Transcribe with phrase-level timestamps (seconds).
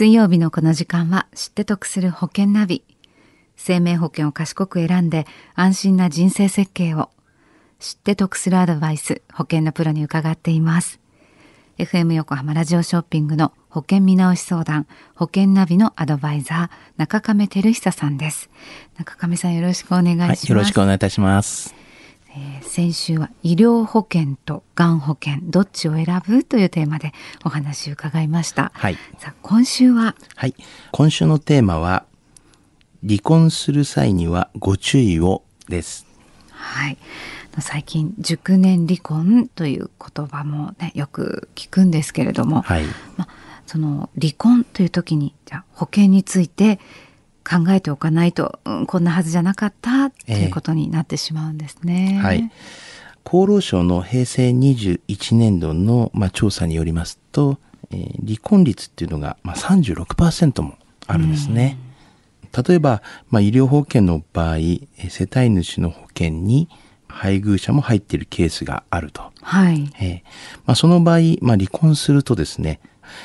[0.00, 2.84] 水曜日のこの時間は知って得する保険ナビ。
[3.54, 7.10] 生命保険を賢く選んで安心な人生設計を。
[7.80, 11.00] 知って得するアドバイス、保険のプロに伺っています。
[11.76, 18.48] FM 横浜ラジオショッピングの保険見直し相談、保険ナビのアドバイザー、中亀照久さんです。
[18.96, 20.46] 中亀さんよろしくお願いします。
[20.46, 21.74] はい、よろしくお願いいたします。
[22.32, 27.12] えー、先週は医療保険とがん保険どっちを選ぶというテーマで
[27.44, 28.70] お話を伺いました。
[28.74, 28.96] はい。
[29.18, 30.14] さあ今週は？
[30.36, 30.54] はい。
[30.92, 32.04] 今週のテーマは
[33.06, 36.06] 離婚する際にはご注意をです。
[36.50, 36.98] はい。
[37.58, 42.84] 最近熟年離婚という言葉もねよく聞くんですけれども、はい。
[43.16, 43.28] まあ
[43.66, 46.78] その離婚という時にじゃ保険について
[47.48, 52.16] 考えておかないと、うん、こんなはずじゃなかったということになってしまうんですね。
[52.18, 52.50] えー、はい。
[53.24, 57.58] 厚労省の平成21年度の、まあ、調査によりますと、
[57.90, 60.76] えー、離婚率っていうのが、まあ、36%も
[61.06, 61.78] あるんですね。
[62.66, 66.68] 例えば、まあ、医療保険の場合、世帯主の保険に
[67.06, 69.32] 配偶者も入っているケースがあると。
[69.42, 69.90] はい。
[70.00, 70.22] えー
[70.66, 72.80] まあ、その場合、まあ、離婚するとですね、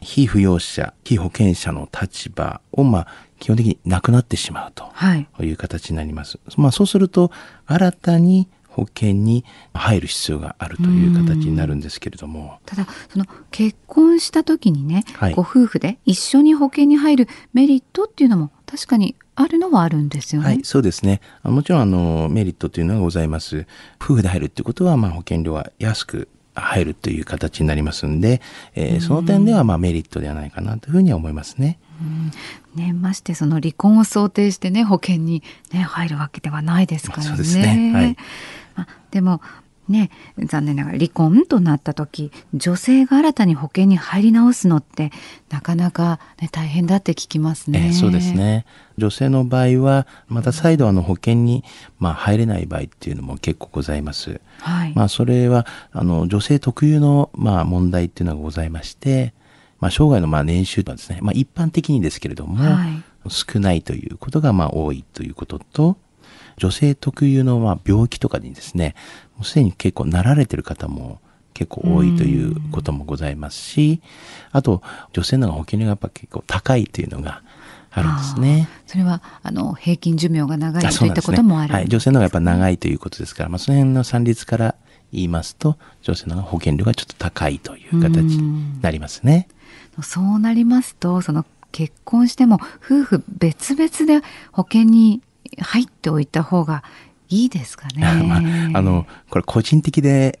[0.00, 6.38] 非扶養者、非保険者の立場を、まあ、基本的になくなってしまうという形になります。
[6.44, 7.30] はい、まあ、そうすると、
[7.66, 12.58] 新たに保険に入る必要があるという形になるんですけれども。
[12.66, 20.48] ただ、その結婚した時にね、はい、ご夫婦で一緒に保険に入るメリットっていうのも確かにあるのはあるんですよね。
[20.48, 21.22] はい、そうですね。
[21.42, 23.66] もちろんあのメリットというのがございます。
[23.98, 26.28] 夫婦で入るっていうことは、まあ保険料は安く
[26.60, 28.40] 入るという形になりますんで、
[28.74, 31.78] えー、その点ではまあメリットではないかなというふうには思いますね。
[32.76, 37.28] うん、ねましてその離婚を想定してね保険に、ね、入るわけではないですからね。
[37.28, 38.16] そうですねはい、
[38.74, 39.40] までも
[39.88, 45.12] ね、残念ながら離婚となった時女性が新たに保険に入り直すのって
[45.50, 48.66] なかなか、ね、大変だって聞きますね、えー、そうですね。
[48.98, 51.64] 女性の場合はまた再度あの保険に、
[51.98, 54.92] まあ、入れない場合っていうのも結構ございます、はい。
[54.94, 59.34] まあ、それはあの女性特有の、まあ、問題っていうのがございまして、
[59.80, 65.96] まあ、生涯のまあ年収はですね、まあ、一般的にですけれども、はい、少ないということがまあ多いということと
[66.56, 68.94] 女性特有のまあ病気とかにですね、
[69.36, 71.20] もうすでに結構なられてる方も
[71.54, 74.00] 結構多いということもございますし、
[74.52, 77.42] あと女性の方が保険料がやっぱ結構高いというのが
[77.90, 78.68] あるんですね。
[78.86, 84.74] それはあの平均寿命が長いといったこともある、ね、はい、女性の方がやっぱ長いということですから、まあ、その辺の算率から
[85.12, 89.48] 言いますと女性の方が保険料がちょっと高いという形になりますね。
[90.02, 95.22] そうなりますとその結婚しても夫婦別々で保険に
[95.58, 96.82] 入っておいた方が
[97.28, 98.02] いいですかね。
[98.24, 100.40] まあ、あのこれ個人的で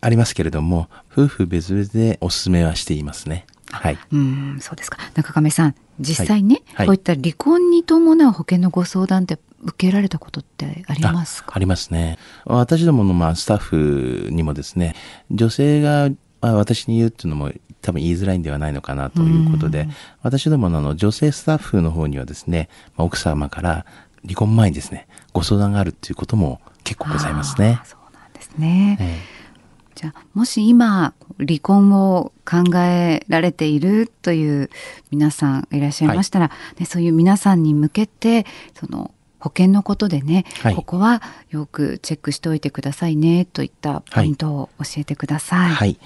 [0.00, 3.46] ありますけれども夫婦別々でお勧めはしていますね。
[3.70, 4.98] はい、うんそうですか。
[5.14, 11.52] 中亀さん実際ね、はい、こういった離婚に伴う保険のご相談って受けられたことってありますか？
[11.54, 12.18] ありますね。
[12.44, 14.94] 私どものまあスタッフにもですね
[15.30, 16.10] 女性が
[16.40, 17.50] 私に言うっていうのも
[17.82, 19.88] 多分言いづらいんではないのかなということで、
[20.22, 23.86] 私どもの女性スタッフの方にはですね、奥様から
[24.26, 27.80] 離婚前にですねご相談があるっていうことも結構ございますね。
[27.84, 34.70] そうなんですね、えー、じゃあもし今離婚を考えられているという
[35.10, 39.12] 皆さんいらっしゃいましたら、はい、ね、そういう皆さんに向けてその
[39.46, 45.60] 保険のことでね、はい、ここはよくチェックしておいてくださいねといったポイントを教えてください。
[45.60, 45.98] はい、はい、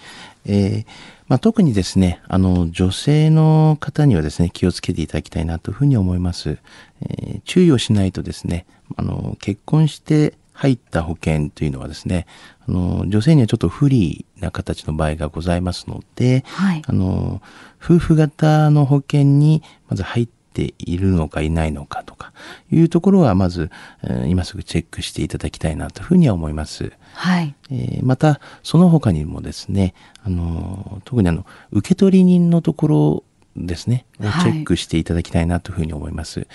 [0.45, 6.59] えーまあ、特にですね、あの、女性の方にはですね、気をつけていただきたいなというふうに思います。
[7.03, 12.27] えー、注意をしないとですね、あの、結婚して入った保険というのはですね、
[12.67, 17.41] あの、女性にはちょっと不利な形の場合がございますので、はい、あの、
[17.81, 22.33] 夫婦型の保険にまず入ってているのかいないのかとか
[22.71, 23.71] いうところはまず、
[24.03, 26.93] えー、今すぐチェックしていただきたいなというふうには思います。
[27.15, 27.55] はい。
[27.71, 29.95] えー、またその他にもですね、
[30.25, 33.25] あの特にあの受取人のところ
[33.57, 36.41] ですね、をチェックしていただきたいなというふうに思います。
[36.41, 36.49] はい、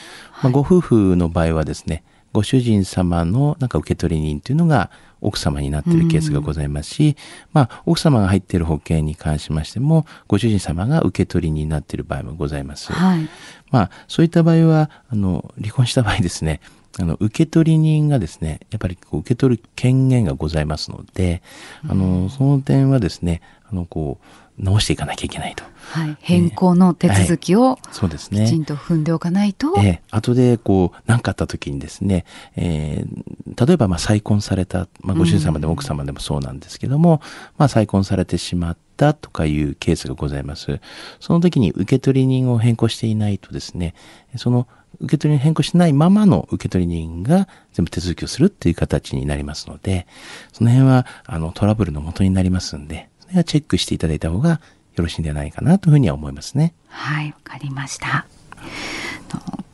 [0.44, 2.04] まあ、ご夫婦の場合はですね、
[2.36, 4.92] ご主人様のなんか受取人というのが
[5.22, 7.16] 奥様になっているケースがございますし、
[7.54, 12.92] まあ、奥様が入っている保険に関しましても、ご主人様が受取人になっている場合もございます。
[12.92, 13.30] はい、
[13.72, 16.60] まあ、そういった場合は、あの、離婚した場合ですね、
[17.00, 21.42] あの、受取人がですね、やっぱりこう受け取る権限がございますので、
[21.88, 23.40] あの、その点はですね、
[23.72, 25.64] あの、こう、直していかなきゃいけないと。
[25.92, 26.18] はい。
[26.22, 28.46] 変更の手続きを、そうですね。
[28.46, 29.74] きちんと踏んでおかないと。
[29.80, 32.26] ええ後で、こう、何かあった時にですね、
[32.56, 37.22] えー、例えば、まあ、再婚された、まあ、ご主人様でも奥様でもそうなんですけども、
[37.58, 40.80] まあ、再婚されてしまったとかいうケースがございます。
[41.20, 43.94] その時に受取人を変更していないとですね、
[44.38, 44.68] その
[45.02, 50.08] 受取人変更してないままの受取人が全部手続きをするっていう形になりますので、
[50.54, 53.10] その辺は、あの、トラブルの元になりますんで、
[53.44, 54.60] チェックしていただいた方がよ
[55.04, 56.74] ろしいんではないかなというふうには思いますね。
[56.88, 58.26] はい、わかりました。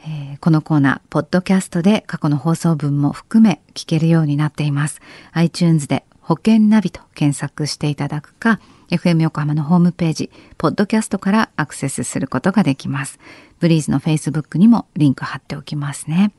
[0.07, 5.01] え、このコーナー、ポッドキャストで過去の放送分も含め聞けるようになっています。
[5.33, 13.19] iTunes で保険ナビと検索していただくか、FM 横浜のホームページ、ポッドキャストからアクセスすることができます。
[13.59, 16.31] ブリーズの Facebook にもリンク貼っておきますね。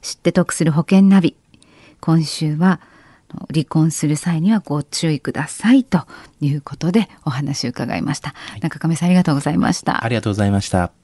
[0.00, 1.36] 知って得する保険ナビ。
[2.02, 2.80] 今週は
[3.54, 6.06] 離婚する際にはご注意くださいと
[6.40, 8.34] いうことでお話を伺いました。
[8.60, 10.04] 中亀さんありがとうございました。
[10.04, 11.01] ありがとうございました。